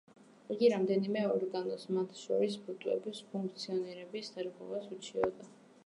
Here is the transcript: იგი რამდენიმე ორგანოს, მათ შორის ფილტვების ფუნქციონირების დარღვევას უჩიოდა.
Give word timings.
იგი 0.53 0.69
რამდენიმე 0.73 1.21
ორგანოს, 1.33 1.85
მათ 1.99 2.17
შორის 2.23 2.57
ფილტვების 2.65 3.23
ფუნქციონირების 3.35 4.35
დარღვევას 4.39 4.91
უჩიოდა. 4.99 5.53